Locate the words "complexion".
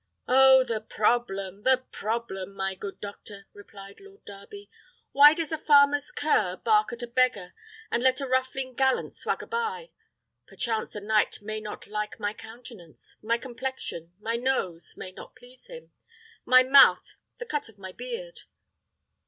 13.37-14.11